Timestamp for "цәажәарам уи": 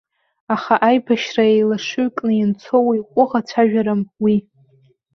3.47-4.35